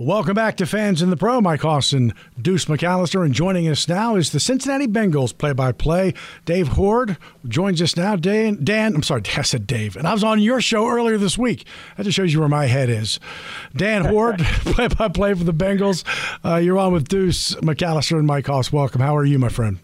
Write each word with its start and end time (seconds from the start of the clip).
Welcome 0.00 0.34
back 0.34 0.56
to 0.58 0.66
Fans 0.66 1.02
in 1.02 1.10
the 1.10 1.16
Pro. 1.16 1.40
Mike 1.40 1.64
Austin, 1.64 2.14
Deuce 2.40 2.66
McAllister, 2.66 3.24
and 3.24 3.34
joining 3.34 3.66
us 3.66 3.88
now 3.88 4.14
is 4.14 4.30
the 4.30 4.38
Cincinnati 4.38 4.86
Bengals 4.86 5.36
play-by-play. 5.36 6.14
Dave 6.44 6.68
Hoard 6.68 7.16
joins 7.48 7.82
us 7.82 7.96
now. 7.96 8.14
Dan, 8.14 8.62
Dan, 8.62 8.94
I'm 8.94 9.02
sorry, 9.02 9.22
I 9.36 9.42
said 9.42 9.66
Dave, 9.66 9.96
and 9.96 10.06
I 10.06 10.12
was 10.12 10.22
on 10.22 10.38
your 10.38 10.60
show 10.60 10.86
earlier 10.86 11.18
this 11.18 11.36
week. 11.36 11.66
That 11.96 12.04
just 12.04 12.14
shows 12.14 12.32
you 12.32 12.38
where 12.38 12.48
my 12.48 12.66
head 12.66 12.88
is. 12.88 13.18
Dan 13.74 14.04
Hoard, 14.04 14.38
play-by-play 14.44 15.34
for 15.34 15.42
the 15.42 15.52
Bengals. 15.52 16.04
Uh, 16.44 16.58
you're 16.58 16.78
on 16.78 16.92
with 16.92 17.08
Deuce 17.08 17.56
McAllister 17.56 18.18
and 18.18 18.26
Mike 18.28 18.46
Hoss. 18.46 18.70
Welcome. 18.70 19.00
How 19.00 19.16
are 19.16 19.24
you, 19.24 19.40
my 19.40 19.48
friend? 19.48 19.80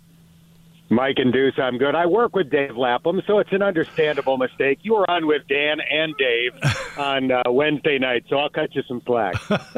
Mike 0.91 1.17
and 1.19 1.33
Deuce, 1.33 1.55
I'm 1.59 1.79
good. 1.79 1.95
I 1.95 2.07
work 2.07 2.37
with 2.37 2.51
Dave 2.51 2.77
Lapham, 2.77 3.23
so 3.27 3.39
it's 3.39 3.53
an 3.53 3.63
understandable 3.63 4.37
mistake. 4.37 4.81
You 4.83 4.95
were 4.95 5.11
on 5.11 5.27
with 5.27 5.43
Dan 5.49 5.79
and 5.81 6.15
Dave 6.17 6.53
on 6.99 7.31
uh, 7.31 7.43
Wednesday 7.47 7.99
night, 7.99 8.25
so 8.29 8.37
I'll 8.37 8.51
cut 8.51 8.75
you 8.75 8.83
some 8.87 9.01
slack. 9.07 9.35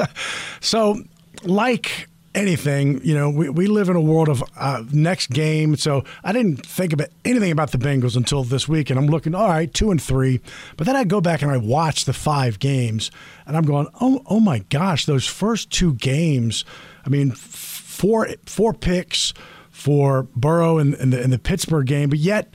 so, 0.59 1.01
like 1.43 2.09
anything, 2.37 3.01
you 3.03 3.15
know, 3.15 3.29
we, 3.29 3.49
we 3.49 3.67
live 3.67 3.89
in 3.89 3.95
a 3.95 4.01
world 4.01 4.29
of 4.29 4.43
uh, 4.55 4.83
next 4.91 5.31
game. 5.31 5.75
So 5.75 6.03
I 6.23 6.31
didn't 6.31 6.65
think 6.65 6.93
about 6.93 7.07
anything 7.25 7.51
about 7.51 7.71
the 7.71 7.77
Bengals 7.77 8.15
until 8.15 8.43
this 8.43 8.67
week, 8.67 8.89
and 8.89 8.99
I'm 8.99 9.07
looking, 9.07 9.33
all 9.33 9.47
right, 9.47 9.73
two 9.73 9.91
and 9.91 10.01
three. 10.01 10.41
But 10.75 10.87
then 10.87 10.95
I 10.95 11.03
go 11.03 11.19
back 11.19 11.41
and 11.41 11.51
I 11.51 11.57
watch 11.57 12.05
the 12.05 12.13
five 12.13 12.59
games, 12.59 13.11
and 13.45 13.57
I'm 13.57 13.63
going, 13.63 13.87
oh, 13.99 14.21
oh 14.27 14.39
my 14.39 14.59
gosh, 14.69 15.05
those 15.05 15.25
first 15.25 15.71
two 15.71 15.95
games. 15.95 16.63
I 17.05 17.09
mean, 17.09 17.31
four 17.31 18.27
four 18.45 18.73
picks 18.73 19.33
for 19.77 20.23
Burrow 20.35 20.79
in, 20.79 20.95
in, 20.95 21.11
the, 21.11 21.21
in 21.21 21.29
the 21.29 21.37
Pittsburgh 21.37 21.85
game, 21.85 22.09
but 22.09 22.17
yet, 22.17 22.51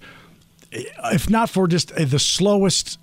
if 0.73 1.31
not 1.31 1.49
for 1.49 1.69
just 1.69 1.93
uh, 1.93 2.05
the 2.05 2.19
slowest 2.19 2.99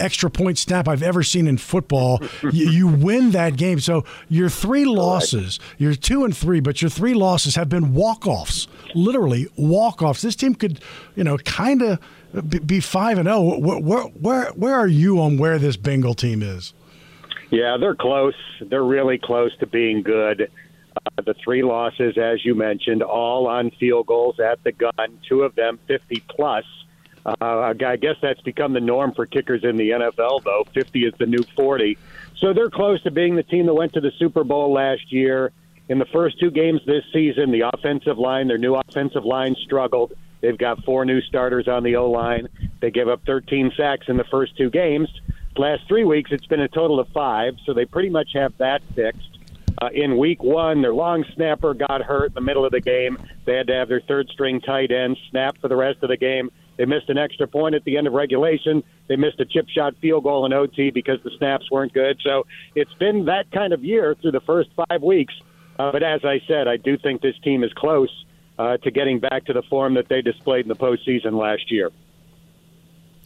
extra 0.00 0.28
point 0.28 0.58
snap 0.58 0.88
I've 0.88 1.02
ever 1.02 1.22
seen 1.22 1.46
in 1.46 1.56
football, 1.56 2.20
you, 2.42 2.68
you, 2.70 2.88
win 2.88 3.30
that 3.30 3.56
game. 3.56 3.78
So 3.78 4.04
your 4.28 4.48
three 4.48 4.84
losses, 4.84 5.60
you're 5.78 5.94
two 5.94 6.24
and 6.24 6.36
three, 6.36 6.58
but 6.58 6.82
your 6.82 6.90
three 6.90 7.14
losses 7.14 7.54
have 7.54 7.68
been 7.68 7.94
walk 7.94 8.26
offs, 8.26 8.66
literally 8.96 9.46
walk 9.56 10.02
offs. 10.02 10.22
This 10.22 10.34
team 10.34 10.56
could, 10.56 10.80
you 11.14 11.22
know, 11.22 11.38
kind 11.38 11.82
of 11.82 12.00
be 12.66 12.80
five 12.80 13.16
and 13.16 13.26
zero. 13.26 13.38
Oh. 13.38 13.58
Where, 13.58 14.02
where 14.06 14.46
where 14.50 14.74
are 14.74 14.88
you 14.88 15.20
on 15.20 15.38
where 15.38 15.58
this 15.58 15.76
Bengal 15.76 16.14
team 16.14 16.42
is? 16.42 16.74
Yeah, 17.50 17.76
they're 17.78 17.94
close. 17.94 18.34
They're 18.60 18.84
really 18.84 19.18
close 19.18 19.56
to 19.58 19.66
being 19.66 20.02
good. 20.02 20.50
Uh, 20.96 21.22
the 21.24 21.34
three 21.34 21.62
losses, 21.62 22.18
as 22.18 22.44
you 22.44 22.54
mentioned, 22.54 23.02
all 23.02 23.46
on 23.46 23.70
field 23.72 24.06
goals 24.06 24.40
at 24.40 24.62
the 24.64 24.72
gun, 24.72 25.18
two 25.28 25.42
of 25.42 25.54
them 25.54 25.78
50 25.86 26.22
plus. 26.28 26.64
Uh, 27.24 27.74
I 27.84 27.96
guess 27.96 28.16
that's 28.22 28.40
become 28.40 28.72
the 28.72 28.80
norm 28.80 29.12
for 29.12 29.26
kickers 29.26 29.62
in 29.62 29.76
the 29.76 29.90
NFL, 29.90 30.42
though. 30.42 30.64
50 30.72 31.04
is 31.04 31.14
the 31.18 31.26
new 31.26 31.42
40. 31.54 31.98
So 32.38 32.54
they're 32.54 32.70
close 32.70 33.02
to 33.02 33.10
being 33.10 33.36
the 33.36 33.42
team 33.42 33.66
that 33.66 33.74
went 33.74 33.92
to 33.92 34.00
the 34.00 34.12
Super 34.18 34.44
Bowl 34.44 34.72
last 34.72 35.12
year. 35.12 35.52
In 35.88 35.98
the 35.98 36.06
first 36.06 36.38
two 36.40 36.50
games 36.50 36.80
this 36.86 37.04
season, 37.12 37.50
the 37.50 37.70
offensive 37.74 38.18
line, 38.18 38.48
their 38.48 38.58
new 38.58 38.74
offensive 38.74 39.24
line 39.24 39.54
struggled. 39.64 40.12
They've 40.40 40.56
got 40.56 40.84
four 40.84 41.04
new 41.04 41.20
starters 41.20 41.68
on 41.68 41.82
the 41.82 41.96
O 41.96 42.10
line. 42.10 42.48
They 42.80 42.90
gave 42.90 43.08
up 43.08 43.22
13 43.26 43.72
sacks 43.76 44.06
in 44.08 44.16
the 44.16 44.24
first 44.24 44.56
two 44.56 44.70
games. 44.70 45.08
Last 45.56 45.82
three 45.88 46.04
weeks, 46.04 46.30
it's 46.32 46.46
been 46.46 46.60
a 46.60 46.68
total 46.68 47.00
of 47.00 47.08
five, 47.08 47.56
so 47.66 47.74
they 47.74 47.84
pretty 47.84 48.08
much 48.08 48.30
have 48.34 48.56
that 48.58 48.82
fixed. 48.94 49.29
Uh, 49.80 49.88
in 49.94 50.18
week 50.18 50.42
one, 50.42 50.82
their 50.82 50.92
long 50.92 51.24
snapper 51.34 51.72
got 51.72 52.02
hurt 52.02 52.26
in 52.26 52.34
the 52.34 52.40
middle 52.40 52.64
of 52.64 52.70
the 52.70 52.80
game. 52.80 53.16
They 53.46 53.54
had 53.54 53.66
to 53.68 53.74
have 53.74 53.88
their 53.88 54.02
third 54.02 54.28
string 54.28 54.60
tight 54.60 54.90
end 54.90 55.16
snap 55.30 55.56
for 55.58 55.68
the 55.68 55.76
rest 55.76 56.02
of 56.02 56.10
the 56.10 56.18
game. 56.18 56.50
They 56.76 56.84
missed 56.84 57.08
an 57.08 57.18
extra 57.18 57.46
point 57.46 57.74
at 57.74 57.84
the 57.84 57.96
end 57.96 58.06
of 58.06 58.12
regulation. 58.12 58.82
They 59.08 59.16
missed 59.16 59.40
a 59.40 59.44
chip 59.44 59.68
shot 59.68 59.94
field 60.00 60.24
goal 60.24 60.44
in 60.46 60.52
OT 60.52 60.90
because 60.90 61.18
the 61.24 61.30
snaps 61.38 61.70
weren't 61.70 61.92
good. 61.92 62.18
So 62.24 62.46
it's 62.74 62.92
been 62.94 63.24
that 63.26 63.50
kind 63.52 63.72
of 63.72 63.84
year 63.84 64.16
through 64.20 64.32
the 64.32 64.40
first 64.40 64.70
five 64.76 65.02
weeks. 65.02 65.34
Uh, 65.78 65.92
but 65.92 66.02
as 66.02 66.24
I 66.24 66.40
said, 66.46 66.68
I 66.68 66.76
do 66.76 66.98
think 66.98 67.22
this 67.22 67.38
team 67.42 67.64
is 67.64 67.72
close 67.74 68.10
uh, 68.58 68.76
to 68.78 68.90
getting 68.90 69.18
back 69.18 69.46
to 69.46 69.54
the 69.54 69.62
form 69.62 69.94
that 69.94 70.08
they 70.08 70.20
displayed 70.20 70.66
in 70.66 70.68
the 70.68 70.76
postseason 70.76 71.32
last 71.32 71.70
year. 71.70 71.90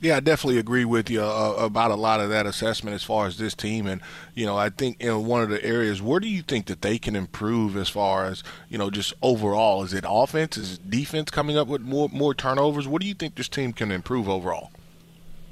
Yeah, 0.00 0.16
I 0.16 0.20
definitely 0.20 0.58
agree 0.58 0.84
with 0.84 1.08
you 1.08 1.22
uh, 1.22 1.54
about 1.58 1.90
a 1.90 1.94
lot 1.94 2.20
of 2.20 2.28
that 2.28 2.46
assessment 2.46 2.94
as 2.94 3.02
far 3.02 3.26
as 3.26 3.38
this 3.38 3.54
team. 3.54 3.86
And, 3.86 4.02
you 4.34 4.44
know, 4.44 4.56
I 4.56 4.68
think 4.68 5.00
in 5.00 5.24
one 5.24 5.42
of 5.42 5.48
the 5.48 5.64
areas, 5.64 6.02
where 6.02 6.20
do 6.20 6.28
you 6.28 6.42
think 6.42 6.66
that 6.66 6.82
they 6.82 6.98
can 6.98 7.16
improve 7.16 7.76
as 7.76 7.88
far 7.88 8.26
as, 8.26 8.42
you 8.68 8.76
know, 8.76 8.90
just 8.90 9.14
overall? 9.22 9.82
Is 9.82 9.94
it 9.94 10.04
offense? 10.06 10.58
Is 10.58 10.74
it 10.74 10.90
defense 10.90 11.30
coming 11.30 11.56
up 11.56 11.68
with 11.68 11.80
more, 11.80 12.10
more 12.12 12.34
turnovers? 12.34 12.86
What 12.86 13.00
do 13.00 13.08
you 13.08 13.14
think 13.14 13.36
this 13.36 13.48
team 13.48 13.72
can 13.72 13.90
improve 13.90 14.28
overall? 14.28 14.70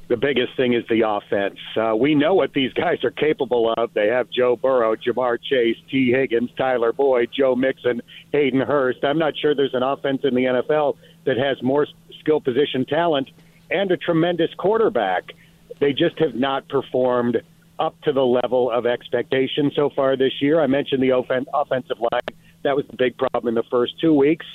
The 0.08 0.18
biggest 0.18 0.54
thing 0.56 0.74
is 0.74 0.84
the 0.90 1.08
offense. 1.08 1.58
Uh, 1.74 1.96
we 1.96 2.14
know 2.14 2.34
what 2.34 2.52
these 2.52 2.72
guys 2.74 3.02
are 3.04 3.10
capable 3.10 3.72
of. 3.72 3.94
They 3.94 4.08
have 4.08 4.28
Joe 4.28 4.56
Burrow, 4.56 4.96
Ja'Marr 4.96 5.38
Chase, 5.40 5.78
Tee 5.90 6.10
Higgins, 6.10 6.50
Tyler 6.58 6.92
Boyd, 6.92 7.30
Joe 7.34 7.54
Mixon, 7.54 8.02
Hayden 8.32 8.60
Hurst. 8.60 9.02
I'm 9.02 9.18
not 9.18 9.34
sure 9.38 9.54
there's 9.54 9.72
an 9.72 9.82
offense 9.82 10.22
in 10.24 10.34
the 10.34 10.44
NFL 10.44 10.98
that 11.24 11.38
has 11.38 11.62
more 11.62 11.86
skill 12.20 12.40
position 12.40 12.84
talent– 12.84 13.30
and 13.72 13.90
a 13.90 13.96
tremendous 13.96 14.50
quarterback. 14.58 15.32
They 15.80 15.92
just 15.92 16.18
have 16.18 16.34
not 16.34 16.68
performed 16.68 17.42
up 17.78 18.00
to 18.02 18.12
the 18.12 18.24
level 18.24 18.70
of 18.70 18.86
expectation 18.86 19.72
so 19.74 19.90
far 19.90 20.16
this 20.16 20.32
year. 20.40 20.60
I 20.60 20.66
mentioned 20.66 21.02
the 21.02 21.12
offen- 21.12 21.46
offensive 21.52 21.98
line. 21.98 22.38
That 22.62 22.76
was 22.76 22.84
the 22.88 22.96
big 22.96 23.16
problem 23.16 23.48
in 23.48 23.54
the 23.54 23.68
first 23.70 23.98
two 24.00 24.14
weeks. 24.14 24.46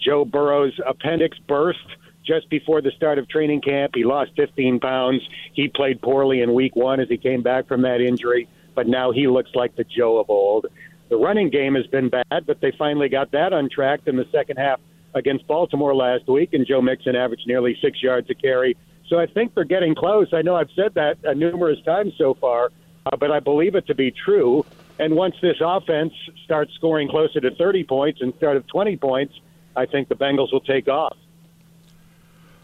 Joe 0.00 0.24
Burrow's 0.24 0.78
appendix 0.86 1.38
burst 1.48 1.78
just 2.26 2.48
before 2.50 2.82
the 2.82 2.90
start 2.96 3.18
of 3.18 3.28
training 3.28 3.60
camp. 3.60 3.92
He 3.94 4.04
lost 4.04 4.32
15 4.36 4.80
pounds. 4.80 5.22
He 5.52 5.68
played 5.68 6.02
poorly 6.02 6.42
in 6.42 6.52
week 6.52 6.76
one 6.76 7.00
as 7.00 7.08
he 7.08 7.16
came 7.16 7.42
back 7.42 7.68
from 7.68 7.82
that 7.82 8.00
injury, 8.00 8.48
but 8.74 8.86
now 8.86 9.12
he 9.12 9.26
looks 9.28 9.50
like 9.54 9.76
the 9.76 9.84
Joe 9.84 10.18
of 10.18 10.28
old. 10.28 10.66
The 11.08 11.16
running 11.16 11.50
game 11.50 11.74
has 11.74 11.86
been 11.86 12.08
bad, 12.08 12.46
but 12.46 12.60
they 12.60 12.72
finally 12.78 13.08
got 13.08 13.30
that 13.32 13.52
untracked 13.52 14.08
in 14.08 14.16
the 14.16 14.26
second 14.32 14.56
half 14.56 14.80
against 15.14 15.46
Baltimore 15.46 15.94
last 15.94 16.28
week, 16.28 16.52
and 16.52 16.66
Joe 16.66 16.82
Mixon 16.82 17.16
averaged 17.16 17.46
nearly 17.46 17.76
six 17.80 18.02
yards 18.02 18.28
a 18.30 18.34
carry. 18.34 18.76
So 19.08 19.18
I 19.18 19.26
think 19.26 19.54
they're 19.54 19.64
getting 19.64 19.94
close. 19.94 20.28
I 20.32 20.42
know 20.42 20.56
I've 20.56 20.70
said 20.74 20.94
that 20.94 21.18
uh, 21.24 21.34
numerous 21.34 21.80
times 21.84 22.14
so 22.18 22.34
far, 22.34 22.70
uh, 23.06 23.16
but 23.16 23.30
I 23.30 23.40
believe 23.40 23.74
it 23.74 23.86
to 23.86 23.94
be 23.94 24.10
true. 24.10 24.64
And 24.98 25.14
once 25.14 25.34
this 25.42 25.56
offense 25.60 26.12
starts 26.44 26.72
scoring 26.74 27.08
closer 27.08 27.40
to 27.40 27.54
30 27.54 27.84
points 27.84 28.20
instead 28.22 28.56
of 28.56 28.66
20 28.68 28.96
points, 28.96 29.34
I 29.76 29.86
think 29.86 30.08
the 30.08 30.14
Bengals 30.14 30.52
will 30.52 30.60
take 30.60 30.88
off. 30.88 31.16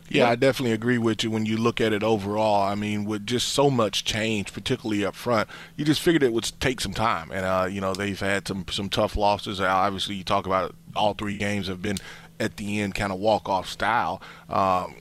Yeah, 0.08 0.29
I 0.29 0.35
definitely 0.35 0.73
agree 0.73 0.99
with 0.99 1.23
you 1.23 1.31
when 1.31 1.47
you 1.47 1.56
look 1.56 1.81
at 1.81 1.93
it 1.93 2.02
overall. 2.02 2.64
I 2.64 2.75
mean, 2.75 3.05
with 3.05 3.25
just 3.26 3.49
so 3.50 3.70
much 3.70 4.05
change, 4.05 4.52
particularly 4.52 5.05
up 5.05 5.14
front, 5.14 5.49
you 5.76 5.85
just 5.85 6.00
figured 6.00 6.25
it 6.25 6.32
would 6.32 6.50
take 6.58 6.81
some 6.81 6.93
time. 6.93 7.31
And, 7.31 7.47
uh, 7.47 7.69
you 7.70 7.81
know, 7.81 7.94
they've 7.94 8.19
had 8.19 8.49
some, 8.49 8.64
some 8.70 8.88
tough 8.88 9.17
losses. 9.17 9.61
Obviously, 9.61 10.17
you 10.17 10.25
talk 10.25 10.47
about 10.47 10.75
all 10.97 11.14
three 11.14 11.37
games 11.37 11.69
have 11.69 11.81
been 11.81 11.99
at 12.40 12.56
the 12.56 12.81
end 12.81 12.94
kind 12.94 13.12
of 13.12 13.19
walk 13.19 13.48
off 13.48 13.69
style. 13.69 14.20
Um, 14.48 14.96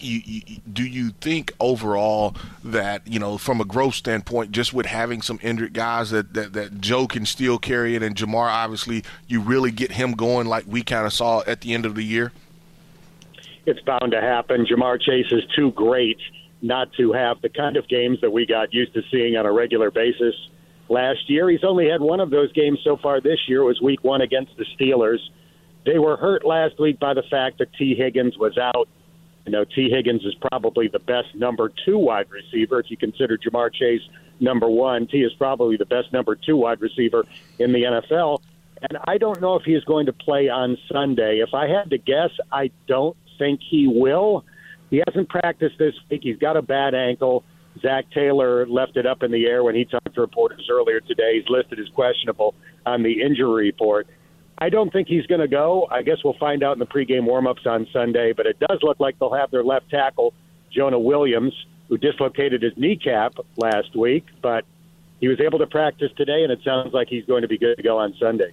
you, 0.00 0.20
you, 0.24 0.56
do 0.72 0.84
you 0.84 1.10
think 1.20 1.52
overall 1.58 2.36
that 2.62 3.06
you 3.06 3.18
know 3.18 3.38
from 3.38 3.60
a 3.60 3.64
growth 3.64 3.94
standpoint, 3.94 4.52
just 4.52 4.72
with 4.72 4.86
having 4.86 5.22
some 5.22 5.38
injured 5.42 5.74
guys 5.74 6.10
that, 6.10 6.34
that, 6.34 6.52
that 6.52 6.80
Joe 6.80 7.06
can 7.06 7.26
still 7.26 7.58
carry 7.58 7.94
it, 7.94 8.02
and 8.02 8.14
Ja'Marr 8.14 8.48
obviously 8.48 9.04
you 9.26 9.40
really 9.40 9.70
get 9.70 9.92
him 9.92 10.12
going 10.12 10.46
like 10.46 10.64
we 10.66 10.82
kind 10.82 11.06
of 11.06 11.12
saw 11.12 11.42
at 11.46 11.60
the 11.62 11.74
end 11.74 11.86
of 11.86 11.94
the 11.94 12.02
year? 12.02 12.32
It's 13.66 13.80
bound 13.80 14.12
to 14.12 14.20
happen. 14.20 14.66
Ja'Marr 14.66 15.00
Chase 15.00 15.30
is 15.30 15.44
too 15.54 15.72
great 15.72 16.18
not 16.62 16.92
to 16.94 17.12
have 17.12 17.40
the 17.40 17.48
kind 17.48 17.76
of 17.76 17.86
games 17.88 18.20
that 18.20 18.30
we 18.30 18.46
got 18.46 18.72
used 18.72 18.94
to 18.94 19.02
seeing 19.10 19.36
on 19.36 19.46
a 19.46 19.52
regular 19.52 19.90
basis 19.90 20.34
last 20.88 21.28
year. 21.28 21.48
He's 21.48 21.64
only 21.64 21.88
had 21.88 22.00
one 22.00 22.20
of 22.20 22.30
those 22.30 22.52
games 22.52 22.80
so 22.82 22.96
far 22.96 23.20
this 23.20 23.38
year. 23.46 23.60
It 23.60 23.66
was 23.66 23.80
Week 23.80 24.02
One 24.02 24.22
against 24.22 24.56
the 24.56 24.64
Steelers. 24.76 25.18
They 25.84 25.98
were 25.98 26.16
hurt 26.16 26.44
last 26.44 26.78
week 26.78 26.98
by 26.98 27.14
the 27.14 27.22
fact 27.30 27.58
that 27.58 27.72
Tee 27.74 27.94
Higgins 27.94 28.36
was 28.36 28.58
out 28.58 28.88
you 29.48 29.52
know, 29.52 29.64
Tee 29.64 29.88
Higgins 29.88 30.26
is 30.26 30.34
probably 30.50 30.88
the 30.88 30.98
best 30.98 31.34
number 31.34 31.72
two 31.86 31.96
wide 31.96 32.26
receiver. 32.28 32.80
If 32.80 32.90
you 32.90 32.98
consider 32.98 33.38
Ja'Marr 33.38 33.72
Chase 33.72 34.02
number 34.40 34.68
one, 34.68 35.06
Tee 35.06 35.22
is 35.22 35.32
probably 35.38 35.78
the 35.78 35.86
best 35.86 36.12
number 36.12 36.36
two 36.36 36.58
wide 36.58 36.82
receiver 36.82 37.24
in 37.58 37.72
the 37.72 37.84
NFL. 37.84 38.42
And 38.82 38.98
I 39.08 39.16
don't 39.16 39.40
know 39.40 39.54
if 39.54 39.62
he 39.62 39.72
is 39.72 39.82
going 39.84 40.04
to 40.04 40.12
play 40.12 40.50
on 40.50 40.76
Sunday. 40.92 41.38
If 41.38 41.54
I 41.54 41.66
had 41.66 41.88
to 41.88 41.96
guess, 41.96 42.28
I 42.52 42.70
don't 42.86 43.16
think 43.38 43.60
he 43.66 43.88
will. 43.88 44.44
He 44.90 45.02
hasn't 45.06 45.30
practiced 45.30 45.78
this 45.78 45.94
week. 46.10 46.20
He's 46.24 46.36
got 46.36 46.58
a 46.58 46.62
bad 46.62 46.94
ankle. 46.94 47.42
Zac 47.80 48.10
Taylor 48.10 48.66
left 48.66 48.98
it 48.98 49.06
up 49.06 49.22
in 49.22 49.30
the 49.30 49.46
air 49.46 49.64
when 49.64 49.74
he 49.74 49.86
talked 49.86 50.14
to 50.14 50.20
reporters 50.20 50.68
earlier 50.70 51.00
today. 51.00 51.40
He's 51.40 51.48
listed 51.48 51.80
as 51.80 51.88
questionable 51.94 52.54
on 52.84 53.02
the 53.02 53.22
injury 53.22 53.68
report. 53.68 54.08
I 54.60 54.68
don't 54.68 54.92
think 54.92 55.08
he's 55.08 55.26
going 55.26 55.40
to 55.40 55.48
go. 55.48 55.86
I 55.90 56.02
guess 56.02 56.18
we'll 56.24 56.38
find 56.38 56.62
out 56.62 56.72
in 56.72 56.78
the 56.80 56.86
pregame 56.86 57.28
warmups 57.28 57.66
on 57.66 57.86
Sunday. 57.92 58.32
But 58.32 58.46
it 58.46 58.58
does 58.58 58.80
look 58.82 58.98
like 58.98 59.18
they'll 59.18 59.34
have 59.34 59.50
their 59.50 59.64
left 59.64 59.88
tackle, 59.90 60.34
Jonah 60.70 60.98
Williams, 60.98 61.54
who 61.88 61.96
dislocated 61.96 62.62
his 62.62 62.76
kneecap 62.76 63.34
last 63.56 63.96
week, 63.96 64.26
but 64.42 64.64
he 65.20 65.28
was 65.28 65.40
able 65.40 65.58
to 65.58 65.66
practice 65.66 66.10
today, 66.16 66.42
and 66.42 66.52
it 66.52 66.60
sounds 66.64 66.92
like 66.92 67.08
he's 67.08 67.24
going 67.24 67.42
to 67.42 67.48
be 67.48 67.58
good 67.58 67.76
to 67.76 67.82
go 67.82 67.98
on 67.98 68.14
Sunday. 68.20 68.52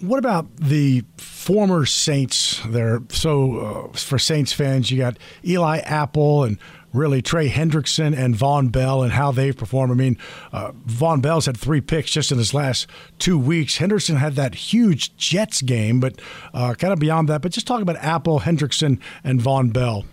What 0.00 0.18
about 0.18 0.56
the 0.56 1.04
former 1.16 1.86
Saints? 1.86 2.60
There, 2.66 3.02
so 3.10 3.90
uh, 3.92 3.96
for 3.96 4.18
Saints 4.18 4.52
fans, 4.52 4.90
you 4.90 4.98
got 4.98 5.16
Eli 5.44 5.78
Apple 5.78 6.44
and 6.44 6.58
really 6.96 7.22
Trey 7.22 7.48
Hendrickson 7.48 8.16
and 8.16 8.34
Vonn 8.34 8.72
Bell 8.72 9.02
and 9.02 9.12
how 9.12 9.32
they've 9.32 9.56
performed. 9.56 9.92
I 9.92 9.94
mean, 9.94 10.18
uh, 10.52 10.72
Vonn 10.86 11.22
Bell's 11.22 11.46
had 11.46 11.56
three 11.56 11.80
picks 11.80 12.10
just 12.10 12.32
in 12.32 12.38
his 12.38 12.54
last 12.54 12.86
two 13.18 13.38
weeks. 13.38 13.76
Henderson 13.76 14.16
had 14.16 14.34
that 14.34 14.54
huge 14.54 15.16
Jets 15.16 15.62
game, 15.62 16.00
but 16.00 16.20
uh, 16.54 16.74
kind 16.74 16.92
of 16.92 16.98
beyond 16.98 17.28
that. 17.28 17.42
But 17.42 17.52
just 17.52 17.66
talk 17.66 17.82
about 17.82 17.96
Apple, 17.96 18.40
Hendrickson, 18.40 19.00
and 19.22 19.40
Vonn 19.40 19.72
Bell. 19.72 20.04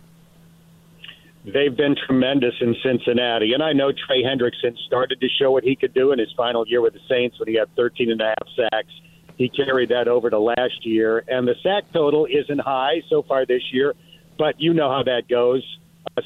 They've 1.46 1.76
been 1.76 1.96
tremendous 2.08 2.54
in 2.62 2.76
Cincinnati. 2.82 3.54
And 3.54 3.62
I 3.62 3.74
know 3.74 3.92
Trey 3.92 4.24
Hendrickson 4.24 4.78
started 4.88 5.20
to 5.20 5.28
show 5.28 5.52
what 5.52 5.64
he 5.64 5.76
could 5.76 5.94
do 5.94 6.14
in 6.14 6.20
his 6.20 6.32
final 6.38 6.66
year 6.68 6.82
with 6.82 6.94
the 6.94 7.02
Saints 7.10 7.38
when 7.38 7.50
he 7.50 7.56
had 7.56 7.68
13 7.76 8.12
and 8.12 8.22
a 8.22 8.28
half 8.28 8.48
sacks. 8.56 8.94
He 9.38 9.50
carried 9.50 9.90
that 9.90 10.08
over 10.08 10.30
to 10.30 10.40
last 10.40 10.86
year. 10.86 11.24
And 11.28 11.48
the 11.48 11.56
sack 11.62 11.84
total 11.92 12.26
isn't 12.28 12.60
high 12.60 13.02
so 13.10 13.24
far 13.24 13.46
this 13.46 13.62
year, 13.74 13.94
but 14.38 14.62
you 14.62 14.74
know 14.74 14.90
how 14.90 15.04
that 15.04 15.28
goes 15.28 15.64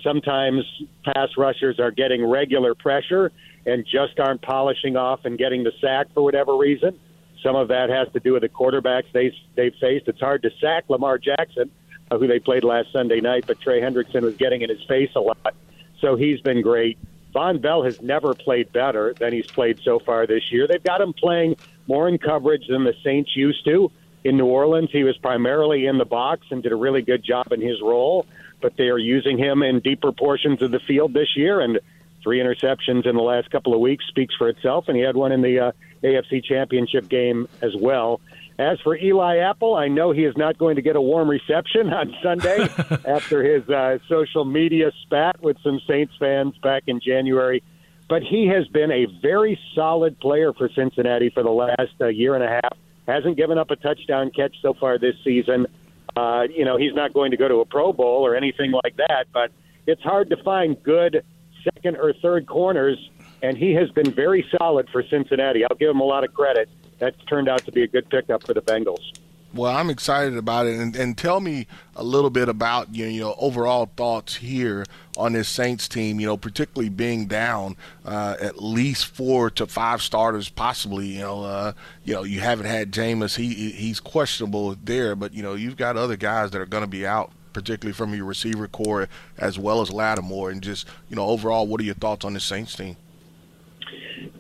sometimes 0.04 0.64
pass 1.04 1.30
rushers 1.38 1.80
are 1.80 1.92
getting 1.92 2.26
regular 2.26 2.76
pressure 2.76 3.32
and 3.66 3.86
just 3.86 4.20
aren't 4.20 4.42
polishing 4.42 4.96
off 4.96 5.22
and 5.26 5.38
getting 5.38 5.64
the 5.64 5.72
sack 5.82 6.08
for 6.14 6.24
whatever 6.24 6.56
reason. 6.58 7.00
Some 7.44 7.56
of 7.56 7.68
that 7.68 7.90
has 7.90 8.12
to 8.14 8.20
do 8.20 8.34
with 8.34 8.42
the 8.42 8.50
quarterbacks 8.50 9.12
they 9.14 9.32
they've 9.56 9.74
faced. 9.80 10.08
It's 10.08 10.20
hard 10.20 10.42
to 10.44 10.50
sack 10.60 10.86
Lamar 10.90 11.18
Jackson, 11.18 11.70
uh, 12.10 12.18
who 12.18 12.28
they 12.28 12.40
played 12.40 12.64
last 12.64 12.92
Sunday 12.92 13.22
night, 13.22 13.46
but 13.46 13.62
Trey 13.62 13.80
Hendrickson 13.82 14.24
was 14.24 14.36
getting 14.38 14.62
in 14.62 14.70
his 14.70 14.84
face 14.88 15.12
a 15.16 15.20
lot, 15.20 15.54
so 16.02 16.16
he's 16.16 16.42
been 16.42 16.62
great. 16.62 16.98
Vonn 17.36 17.62
Bell 17.62 17.84
has 17.84 17.96
never 18.02 18.34
played 18.34 18.72
better 18.74 19.14
than 19.20 19.34
he's 19.34 19.48
played 19.48 19.80
so 19.84 20.00
far 20.00 20.26
this 20.26 20.52
year. 20.52 20.68
They've 20.68 20.82
got 20.82 21.02
him 21.02 21.14
playing 21.14 21.56
more 21.88 22.10
in 22.10 22.18
coverage 22.18 22.68
than 22.68 22.84
the 22.84 22.94
Saints 23.04 23.36
used 23.36 23.64
to. 23.66 23.92
In 24.24 24.38
New 24.38 24.46
Orleans, 24.46 24.90
he 24.92 25.04
was 25.04 25.16
primarily 25.18 25.86
in 25.86 26.00
the 26.00 26.06
box 26.06 26.48
and 26.50 26.64
did 26.64 26.72
a 26.72 26.76
really 26.76 27.02
good 27.02 27.24
job 27.24 27.52
in 27.52 27.62
his 27.62 27.80
role 27.82 28.26
but 28.62 28.76
they 28.78 28.90
are 28.90 28.98
using 28.98 29.38
him 29.38 29.64
in 29.64 29.80
deeper 29.80 30.12
portions 30.12 30.62
of 30.62 30.72
the 30.72 30.80
field 30.80 31.14
this 31.14 31.36
year. 31.36 31.60
And 31.60 31.80
three 32.24 32.40
interceptions 32.40 33.06
in 33.06 33.16
the 33.16 33.22
last 33.22 33.50
couple 33.52 33.74
of 33.74 33.80
weeks 33.80 34.06
speaks 34.08 34.36
for 34.36 34.50
itself. 34.50 34.86
And 34.88 34.98
he 34.98 35.04
had 35.04 35.16
one 35.16 35.32
in 35.32 35.42
the 35.42 35.60
uh, 35.60 35.72
AFC 36.04 36.44
Championship 36.44 37.08
game 37.10 37.48
as 37.62 37.76
well. 37.76 38.22
As 38.60 38.80
for 38.82 38.98
Eli 38.98 39.38
Apple, 39.38 39.76
I 39.76 39.88
know 39.88 40.12
he 40.12 40.26
is 40.26 40.36
not 40.36 40.58
going 40.58 40.78
to 40.78 40.82
get 40.82 40.96
a 40.96 41.02
warm 41.02 41.30
reception 41.30 41.90
on 41.94 42.16
Sunday 42.24 42.62
after 43.08 43.44
his 43.44 43.70
uh, 43.70 44.00
social 44.10 44.46
media 44.46 44.92
spat 45.04 45.42
with 45.42 45.58
some 45.64 45.80
Saints 45.88 46.14
fans 46.20 46.58
back 46.64 46.84
in 46.88 47.00
January. 47.00 47.64
But 48.10 48.24
he 48.24 48.48
has 48.48 48.68
been 48.68 48.90
a 48.90 49.06
very 49.22 49.60
solid 49.76 50.20
player 50.20 50.54
for 50.54 50.70
Cincinnati 50.74 51.30
for 51.30 51.44
the 51.44 51.52
last 51.52 51.94
uh, 52.00 52.08
year 52.08 52.36
and 52.36 52.44
a 52.44 52.48
half. 52.48 52.78
Hasn't 53.06 53.38
given 53.38 53.58
up 53.58 53.70
a 53.70 53.76
touchdown 53.76 54.32
catch 54.36 54.56
so 54.62 54.74
far 54.74 54.98
this 54.98 55.16
season. 55.24 55.68
Uh, 56.18 56.48
you 56.50 56.66
know, 56.66 56.78
he's 56.78 56.96
not 56.96 57.14
going 57.14 57.30
to 57.30 57.38
go 57.38 57.48
to 57.48 57.58
a 57.58 57.66
Pro 57.66 57.94
Bowl 57.94 58.26
or 58.26 58.36
anything 58.36 58.72
like 58.72 58.98
that, 58.98 59.26
but 59.32 59.52
it's 59.86 60.02
hard 60.02 60.32
to 60.32 60.38
find 60.44 60.82
good 60.82 61.24
second 61.64 61.96
or 61.98 62.12
third 62.24 62.48
corners, 62.48 62.98
and 63.44 63.56
he 63.56 63.74
has 63.76 63.92
been 63.92 64.12
very 64.12 64.44
solid 64.58 64.90
for 64.90 65.04
Cincinnati. 65.04 65.64
I'll 65.64 65.78
give 65.78 65.92
him 65.92 66.00
a 66.00 66.06
lot 66.06 66.24
of 66.24 66.34
credit. 66.34 66.70
That's 66.98 67.18
turned 67.26 67.48
out 67.48 67.64
to 67.66 67.72
be 67.72 67.84
a 67.84 67.88
good 67.88 68.10
pickup 68.10 68.44
for 68.48 68.56
the 68.56 68.64
Bengals. 68.64 69.17
Well, 69.58 69.76
I'm 69.76 69.90
excited 69.90 70.38
about 70.38 70.68
it, 70.68 70.78
and, 70.80 70.96
and 70.96 71.18
tell 71.18 71.40
me 71.40 71.66
a 71.96 72.04
little 72.04 72.30
bit 72.30 72.48
about 72.48 72.94
you 72.94 73.20
know, 73.20 73.36
overall 73.40 73.90
thoughts 73.98 74.36
here 74.36 74.86
on 75.18 75.34
this 75.34 75.50
Saints 75.50 75.88
team. 75.88 76.20
You 76.20 76.28
know, 76.28 76.38
particularly 76.38 76.90
being 76.90 77.26
down 77.26 77.76
uh, 78.06 78.36
at 78.40 78.62
least 78.62 79.08
four 79.08 79.50
to 79.50 79.66
five 79.66 80.04
starters, 80.04 80.48
possibly. 80.48 81.08
You 81.08 81.22
know, 81.22 81.44
uh, 81.44 81.74
you 82.04 82.14
know 82.14 82.22
you 82.22 82.40
haven't 82.40 82.68
had 82.68 82.92
Jameis; 82.92 83.36
he 83.38 83.72
he's 83.72 84.00
questionable 84.00 84.76
there, 84.84 85.16
but 85.16 85.34
you 85.34 85.42
know 85.42 85.56
you've 85.56 85.78
got 85.78 85.98
other 85.98 86.18
guys 86.18 86.52
that 86.52 86.62
are 86.62 86.68
going 86.68 86.84
to 86.84 86.88
be 86.88 87.08
out 87.08 87.32
particularly 87.52 87.94
from 87.94 88.14
your 88.14 88.26
receiver 88.26 88.68
core 88.68 89.10
as 89.40 89.58
well 89.58 89.82
as 89.82 89.92
Lattimore. 89.92 90.52
And 90.52 90.62
just, 90.62 90.88
you 91.10 91.16
know, 91.16 91.26
overall, 91.26 91.66
what 91.66 91.82
are 91.82 91.86
your 91.86 91.96
thoughts 91.96 92.24
on 92.24 92.36
the 92.36 92.40
Saints 92.40 92.76
team? 92.76 92.98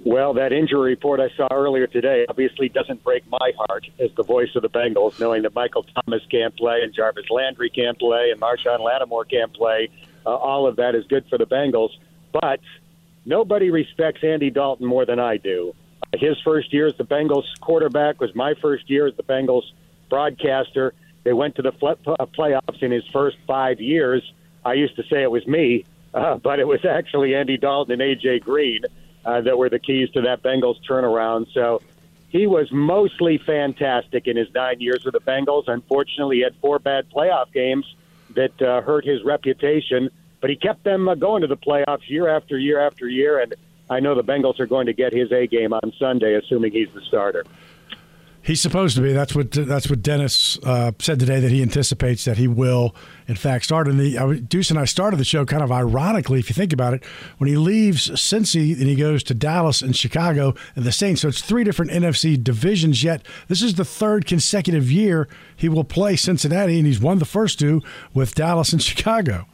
Well, 0.07 0.35
that 0.35 0.53
injury 0.53 0.91
report 0.91 1.19
I 1.19 1.27
saw 1.35 1.49
earlier 1.51 1.85
today 1.85 2.25
obviously 2.29 2.69
doesn't 2.69 3.03
break 3.03 3.29
my 3.29 3.51
heart 3.57 3.87
as 3.99 4.09
the 4.15 4.23
voice 4.23 4.47
of 4.55 4.61
the 4.61 4.69
Bengals, 4.69 5.19
knowing 5.19 5.41
that 5.41 5.53
Michael 5.53 5.83
Thomas 5.83 6.21
can't 6.31 6.55
play 6.55 6.79
and 6.81 6.93
Jarvis 6.93 7.29
Landry 7.29 7.69
can't 7.69 7.99
play 7.99 8.31
and 8.31 8.39
Marshon 8.39 8.79
Lattimore 8.79 9.25
can't 9.25 9.53
play. 9.53 9.89
Uh, 10.25 10.29
all 10.29 10.65
of 10.65 10.77
that 10.77 10.95
is 10.95 11.05
good 11.07 11.25
for 11.29 11.37
the 11.37 11.45
Bengals, 11.45 11.89
but 12.31 12.61
nobody 13.25 13.69
respects 13.69 14.23
Andy 14.23 14.49
Dalton 14.49 14.87
more 14.87 15.05
than 15.05 15.19
I 15.19 15.35
do. 15.35 15.75
Uh, 16.01 16.17
his 16.17 16.37
first 16.41 16.71
year 16.71 16.87
as 16.87 16.95
the 16.95 17.03
Bengals 17.03 17.43
quarterback 17.59 18.21
was 18.21 18.33
my 18.33 18.53
first 18.61 18.89
year 18.89 19.07
as 19.07 19.15
the 19.17 19.23
Bengals 19.23 19.63
broadcaster. 20.09 20.93
They 21.25 21.33
went 21.33 21.57
to 21.57 21.63
the 21.63 21.73
uh, 21.73 22.25
playoffs 22.27 22.81
in 22.81 22.91
his 22.91 23.03
first 23.11 23.35
five 23.45 23.81
years. 23.81 24.23
I 24.63 24.75
used 24.75 24.95
to 24.95 25.03
say 25.11 25.21
it 25.23 25.31
was 25.31 25.45
me, 25.45 25.83
uh, 26.13 26.37
but 26.37 26.59
it 26.59 26.65
was 26.65 26.85
actually 26.85 27.35
Andy 27.35 27.57
Dalton 27.57 27.91
and 27.91 28.01
A.J. 28.01 28.39
Green 28.39 28.83
uh, 29.27 29.41
that 29.41 29.57
were 29.57 29.69
the 29.69 29.77
keys 29.77 30.09
to 30.11 30.21
that 30.21 30.41
Bengals 30.41 30.77
turnaround. 30.89 31.53
So 31.53 31.81
he 32.29 32.47
was 32.47 32.71
mostly 32.71 33.37
fantastic 33.37 34.25
in 34.25 34.37
his 34.37 34.47
nine 34.55 34.79
years 34.79 35.03
with 35.03 35.13
the 35.13 35.19
Bengals. 35.19 35.65
Unfortunately, 35.67 36.37
he 36.37 36.43
had 36.43 36.55
four 36.61 36.79
bad 36.79 37.09
playoff 37.09 37.51
games 37.51 37.85
that 38.35 38.59
uh, 38.61 38.81
hurt 38.81 39.05
his 39.05 39.23
reputation, 39.23 40.09
but 40.39 40.49
he 40.49 40.55
kept 40.55 40.83
them 40.85 41.09
uh, 41.09 41.15
going 41.15 41.41
to 41.41 41.47
the 41.47 41.57
playoffs 41.57 42.09
year 42.09 42.29
after 42.29 42.57
year 42.57 42.79
after 42.79 43.07
year. 43.07 43.39
And 43.39 43.53
I 43.89 43.99
know 43.99 44.15
the 44.15 44.23
Bengals 44.23 44.59
are 44.61 44.65
going 44.65 44.85
to 44.85 44.93
get 44.93 45.11
his 45.11 45.29
A 45.33 45.45
game 45.45 45.73
on 45.73 45.91
Sunday, 45.99 46.35
assuming 46.35 46.71
he's 46.71 46.89
the 46.93 47.01
starter. 47.01 47.45
He's 48.47 48.61
supposed 48.61 48.95
to 48.95 49.01
be. 49.01 49.11
That's 49.11 49.35
what 49.35 49.51
that's 49.51 49.89
what 49.89 50.01
Dennis 50.01 50.57
uh, 50.63 50.93
said 50.99 51.19
today. 51.19 51.41
That 51.41 51.51
he 51.51 51.61
anticipates 51.61 52.23
that 52.23 52.37
he 52.37 52.47
will, 52.47 52.95
in 53.27 53.35
fact, 53.35 53.65
start. 53.65 53.89
And 53.89 53.99
the 53.99 54.39
Deuce 54.39 54.69
and 54.69 54.79
I 54.79 54.85
started 54.85 55.19
the 55.19 55.25
show 55.25 55.43
kind 55.43 55.61
of 55.61 55.69
ironically, 55.69 56.39
if 56.39 56.47
you 56.47 56.53
think 56.53 56.71
about 56.71 56.93
it, 56.93 57.03
when 57.39 57.49
he 57.49 57.57
leaves 57.57 58.09
Cincy 58.09 58.71
and 58.71 58.83
he 58.87 58.95
goes 58.95 59.21
to 59.23 59.33
Dallas 59.33 59.81
and 59.81 59.93
Chicago 59.93 60.53
and 60.77 60.85
the 60.85 60.93
Saints. 60.93 61.23
So 61.23 61.27
it's 61.27 61.41
three 61.41 61.65
different 61.65 61.91
NFC 61.91 62.41
divisions. 62.41 63.03
Yet 63.03 63.21
this 63.49 63.61
is 63.61 63.75
the 63.75 63.83
third 63.83 64.25
consecutive 64.25 64.89
year 64.89 65.27
he 65.53 65.67
will 65.67 65.83
play 65.83 66.15
Cincinnati, 66.15 66.77
and 66.77 66.87
he's 66.87 67.01
won 67.01 67.19
the 67.19 67.25
first 67.25 67.59
two 67.59 67.81
with 68.13 68.33
Dallas 68.33 68.71
and 68.71 68.81
Chicago. 68.81 69.45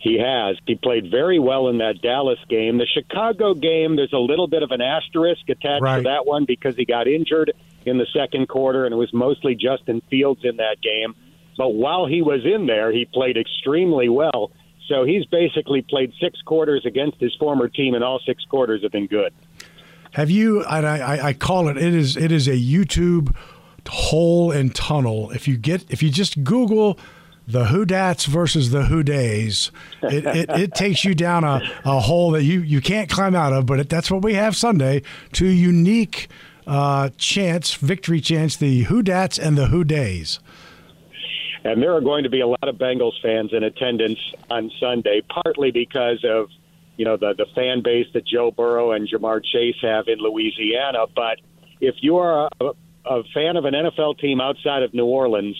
He 0.00 0.18
has. 0.18 0.56
He 0.66 0.74
played 0.74 1.12
very 1.12 1.38
well 1.38 1.68
in 1.68 1.78
that 1.78 2.02
Dallas 2.02 2.38
game. 2.48 2.78
The 2.78 2.86
Chicago 2.86 3.54
game, 3.54 3.94
there's 3.94 4.12
a 4.12 4.18
little 4.18 4.48
bit 4.48 4.64
of 4.64 4.72
an 4.72 4.80
asterisk 4.80 5.48
attached 5.48 5.82
right. 5.82 5.98
to 5.98 6.02
that 6.04 6.26
one 6.26 6.44
because 6.44 6.74
he 6.74 6.84
got 6.84 7.06
injured 7.06 7.52
in 7.88 7.98
the 7.98 8.06
second 8.14 8.48
quarter, 8.48 8.84
and 8.84 8.92
it 8.92 8.96
was 8.96 9.12
mostly 9.12 9.54
Justin 9.54 10.02
Fields 10.10 10.40
in 10.44 10.56
that 10.56 10.76
game. 10.82 11.14
But 11.56 11.70
while 11.70 12.06
he 12.06 12.22
was 12.22 12.44
in 12.44 12.66
there, 12.66 12.92
he 12.92 13.04
played 13.04 13.36
extremely 13.36 14.08
well. 14.08 14.52
So 14.88 15.04
he's 15.04 15.24
basically 15.26 15.82
played 15.82 16.12
six 16.20 16.40
quarters 16.42 16.86
against 16.86 17.20
his 17.20 17.34
former 17.38 17.68
team, 17.68 17.94
and 17.94 18.02
all 18.02 18.20
six 18.24 18.44
quarters 18.44 18.82
have 18.82 18.92
been 18.92 19.06
good. 19.06 19.34
Have 20.12 20.30
you? 20.30 20.64
And 20.64 20.86
I, 20.86 21.28
I 21.28 21.32
call 21.34 21.68
it. 21.68 21.76
It 21.76 21.94
is. 21.94 22.16
It 22.16 22.32
is 22.32 22.48
a 22.48 22.52
YouTube 22.52 23.34
hole 23.86 24.50
and 24.50 24.74
tunnel. 24.74 25.30
If 25.30 25.48
you 25.48 25.56
get, 25.56 25.84
if 25.90 26.02
you 26.02 26.10
just 26.10 26.44
Google 26.44 26.98
the 27.46 27.66
Who 27.66 27.84
Dats 27.84 28.26
versus 28.26 28.70
the 28.70 28.84
Who 28.84 29.02
Deys, 29.02 29.70
it, 30.02 30.26
it, 30.26 30.50
it, 30.58 30.74
takes 30.74 31.04
you 31.04 31.14
down 31.14 31.44
a, 31.44 31.60
a 31.84 32.00
hole 32.00 32.32
that 32.32 32.44
you, 32.44 32.60
you 32.60 32.80
can't 32.80 33.08
climb 33.08 33.34
out 33.34 33.52
of. 33.52 33.66
But 33.66 33.80
it, 33.80 33.88
that's 33.88 34.10
what 34.10 34.22
we 34.22 34.34
have 34.34 34.54
Sunday. 34.54 35.02
Two 35.32 35.46
unique 35.46 36.28
uh, 36.68 37.08
chance, 37.16 37.74
victory 37.74 38.20
chance, 38.20 38.56
the 38.56 38.82
Who 38.84 39.02
Dats 39.02 39.38
and 39.38 39.56
the 39.56 39.66
Who 39.68 39.84
Deys. 39.84 40.38
And 41.64 41.82
there 41.82 41.94
are 41.94 42.00
going 42.00 42.22
to 42.22 42.30
be 42.30 42.40
a 42.40 42.46
lot 42.46 42.68
of 42.68 42.76
Bengals 42.76 43.20
fans 43.20 43.52
in 43.52 43.64
attendance 43.64 44.18
on 44.50 44.70
Sunday, 44.78 45.22
partly 45.28 45.70
because 45.70 46.24
of 46.24 46.50
you 46.96 47.04
know 47.04 47.16
the 47.16 47.34
the 47.34 47.46
fan 47.54 47.82
base 47.82 48.06
that 48.12 48.26
Joe 48.26 48.50
Burrow 48.50 48.92
and 48.92 49.08
Ja'Marr 49.08 49.42
Chase 49.44 49.76
have 49.82 50.06
in 50.08 50.18
Louisiana. 50.18 51.06
But 51.14 51.40
if 51.80 51.96
you 52.00 52.18
are 52.18 52.48
a, 52.60 52.70
a 53.06 53.22
fan 53.34 53.56
of 53.56 53.64
an 53.64 53.74
NFL 53.74 54.18
team 54.18 54.40
outside 54.40 54.82
of 54.82 54.94
New 54.94 55.06
Orleans, 55.06 55.56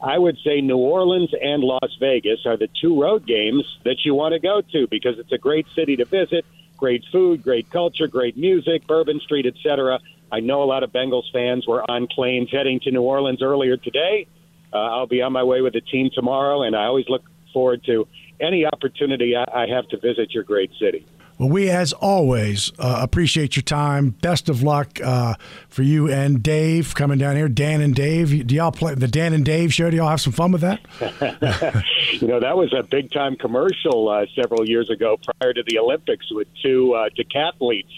I 0.00 0.18
would 0.18 0.38
say 0.44 0.60
New 0.60 0.78
Orleans 0.78 1.30
and 1.40 1.62
Las 1.62 1.96
Vegas 2.00 2.46
are 2.46 2.56
the 2.56 2.68
two 2.80 3.00
road 3.00 3.26
games 3.26 3.64
that 3.84 4.04
you 4.04 4.14
want 4.14 4.32
to 4.32 4.38
go 4.38 4.60
to 4.72 4.86
because 4.86 5.18
it's 5.18 5.32
a 5.32 5.38
great 5.38 5.66
city 5.74 5.96
to 5.96 6.04
visit, 6.04 6.44
great 6.76 7.04
food, 7.10 7.42
great 7.42 7.70
culture, 7.70 8.06
great 8.06 8.36
music, 8.36 8.86
Bourbon 8.86 9.20
Street, 9.20 9.46
etc. 9.46 10.00
I 10.32 10.40
know 10.40 10.62
a 10.62 10.64
lot 10.64 10.82
of 10.82 10.90
Bengals 10.90 11.30
fans 11.32 11.66
were 11.66 11.88
on 11.88 12.06
planes 12.06 12.48
heading 12.50 12.80
to 12.80 12.90
New 12.90 13.02
Orleans 13.02 13.42
earlier 13.42 13.76
today. 13.76 14.26
Uh, 14.72 14.78
I'll 14.78 15.06
be 15.06 15.22
on 15.22 15.32
my 15.32 15.44
way 15.44 15.60
with 15.60 15.74
the 15.74 15.80
team 15.80 16.10
tomorrow, 16.12 16.62
and 16.62 16.74
I 16.74 16.84
always 16.84 17.08
look 17.08 17.22
forward 17.52 17.84
to 17.84 18.08
any 18.40 18.66
opportunity 18.66 19.36
I, 19.36 19.44
I 19.62 19.66
have 19.68 19.88
to 19.88 19.98
visit 19.98 20.32
your 20.32 20.42
great 20.42 20.70
city. 20.80 21.06
Well, 21.38 21.48
we, 21.48 21.68
as 21.68 21.92
always, 21.92 22.70
uh, 22.78 23.00
appreciate 23.02 23.56
your 23.56 23.64
time. 23.64 24.10
Best 24.10 24.48
of 24.48 24.62
luck 24.62 25.00
uh, 25.02 25.34
for 25.68 25.82
you 25.82 26.08
and 26.08 26.40
Dave 26.40 26.94
coming 26.94 27.18
down 27.18 27.34
here. 27.34 27.48
Dan 27.48 27.80
and 27.80 27.92
Dave, 27.92 28.46
do 28.46 28.54
y'all 28.54 28.70
play 28.70 28.94
the 28.94 29.08
Dan 29.08 29.32
and 29.32 29.44
Dave 29.44 29.72
show? 29.74 29.90
Do 29.90 29.96
y'all 29.96 30.08
have 30.08 30.20
some 30.20 30.32
fun 30.32 30.52
with 30.52 30.60
that? 30.60 30.80
you 32.20 32.28
know, 32.28 32.38
that 32.38 32.56
was 32.56 32.72
a 32.72 32.84
big 32.84 33.10
time 33.10 33.34
commercial 33.34 34.08
uh, 34.08 34.26
several 34.40 34.68
years 34.68 34.90
ago 34.90 35.18
prior 35.40 35.52
to 35.52 35.64
the 35.66 35.78
Olympics 35.78 36.26
with 36.30 36.46
two 36.62 36.94
uh, 36.94 37.08
decathletes 37.18 37.90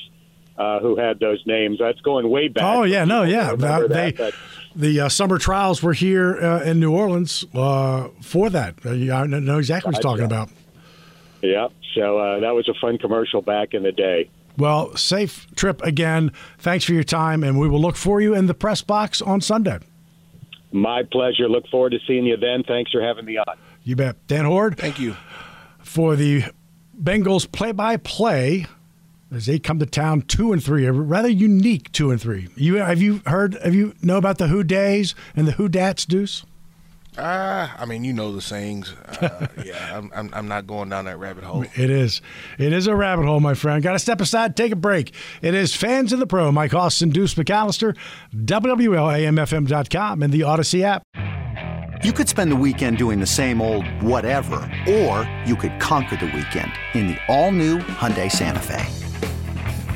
uh, 0.59 0.81
who 0.81 0.97
had 0.97 1.21
those 1.21 1.43
names. 1.47 1.79
That's 1.79 2.01
going 2.01 2.29
way 2.29 2.49
back. 2.49 2.65
Oh 2.65 2.83
yeah, 2.85 3.05
no, 3.05 3.23
yeah. 3.23 3.55
they, 3.55 4.13
that, 4.13 4.35
the 4.75 5.01
uh, 5.01 5.09
summer 5.09 5.39
trials 5.39 5.83
were 5.83 5.93
here 5.93 6.37
uh, 6.37 6.63
in 6.63 6.81
New 6.81 6.93
Orleans 6.93 7.45
uh, 7.55 8.09
for 8.23 8.51
that. 8.51 8.75
Uh, 8.85 8.91
I 8.91 9.27
know 9.27 9.59
exactly 9.59 9.89
what 9.89 9.97
he's 9.97 10.03
talking 10.03 10.25
about. 10.25 10.51
Yeah, 11.43 11.69
so 11.95 12.19
uh, 12.19 12.41
that 12.41 12.55
was 12.55 12.69
a 12.69 12.75
fun 12.81 12.99
commercial 12.99 13.43
back 13.43 13.75
in 13.75 13.83
the 13.83 13.93
day. 13.93 14.31
Well, 14.59 14.97
safe 14.97 15.47
trip 15.55 15.83
again. 15.83 16.33
Thanks 16.59 16.85
for 16.85 16.93
your 16.93 17.05
time, 17.05 17.45
and 17.45 17.59
we 17.59 17.69
will 17.69 17.81
look 17.81 17.97
for 17.97 18.21
you 18.21 18.35
in 18.35 18.47
the 18.47 18.55
press 18.55 18.81
box 18.81 19.21
on 19.21 19.41
Sunday. 19.41 19.81
My 20.73 21.03
pleasure. 21.03 21.49
Look 21.49 21.69
forward 21.69 21.91
to 21.91 21.99
seeing 22.07 22.25
you 22.25 22.37
then. 22.37 22.63
Thanks 22.67 22.91
for 22.91 23.03
having 23.03 23.25
me 23.25 23.37
on. 23.37 23.57
You 23.85 23.97
bet. 23.97 24.27
Dan 24.27 24.47
Hoard. 24.47 24.79
Thank 24.79 24.99
you. 24.99 25.17
For 25.79 26.17
the 26.17 26.45
Bengals 27.01 27.51
play 27.51 27.73
by 27.73 27.99
play 27.99 28.67
as 29.31 29.47
they 29.47 29.59
come 29.59 29.79
to 29.79 29.87
town 29.87 30.23
two 30.23 30.53
and 30.53 30.63
three, 30.63 30.87
a 30.87 30.93
rather 30.93 31.29
unique 31.29 31.91
two 31.93 32.11
and 32.11 32.21
three. 32.21 32.49
You 32.57 32.77
have 32.77 33.01
you 33.03 33.21
heard? 33.27 33.55
Have 33.63 33.75
you 33.75 33.95
know 34.03 34.17
about 34.17 34.39
the 34.39 34.49
Who 34.49 34.63
Deys 34.65 35.15
and 35.35 35.47
the 35.47 35.53
Who 35.53 35.69
Dats, 35.69 36.05
Deuce? 36.05 36.45
Ah, 37.19 37.75
uh, 37.79 37.83
I 37.83 37.87
mean, 37.87 38.05
you 38.05 38.13
know 38.13 38.33
the 38.33 38.43
sayings. 38.43 38.93
Uh, 38.93 39.47
yeah, 39.65 39.97
I'm, 39.97 40.11
I'm, 40.15 40.31
I'm, 40.35 40.49
not 40.49 40.67
going 40.67 40.91
down 40.91 41.07
that 41.07 41.19
rabbit 41.19 41.45
hole. 41.45 41.63
It 41.63 41.89
is. 41.89 42.21
It 42.59 42.75
is 42.75 42.87
a 42.87 42.95
rabbit 42.95 43.25
hole, 43.25 43.41
my 43.41 43.55
friend. 43.55 43.83
Got 43.83 43.93
to 43.93 43.99
step 43.99 44.21
aside, 44.21 44.55
take 44.55 44.73
a 44.73 44.77
break. 44.77 45.15
It 45.41 45.55
is 45.55 45.75
Fans 45.75 46.13
of 46.13 46.19
the 46.19 46.27
Pro, 46.27 46.53
Mike 46.53 46.75
Austin, 46.75 47.09
Deuce 47.09 47.35
McAllister, 47.35 47.97
WWLAMFM.com, 48.35 50.23
and 50.23 50.33
the 50.33 50.43
Odyssey 50.43 50.85
app. 50.85 51.05
You 52.05 52.13
could 52.13 52.29
spend 52.29 52.53
the 52.53 52.57
weekend 52.57 52.99
doing 52.99 53.21
the 53.21 53.27
same 53.27 53.63
old 53.63 53.87
whatever, 54.03 54.57
or 54.87 55.43
you 55.47 55.57
could 55.57 55.81
conquer 55.81 56.17
the 56.17 56.27
weekend 56.27 56.71
in 56.93 57.07
the 57.07 57.19
all-new 57.29 57.79
Hyundai 57.79 58.31
Santa 58.31 58.61
Fe. 58.61 59.06